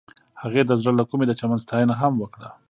[0.41, 2.49] هغې د زړه له کومې د چمن ستاینه هم وکړه.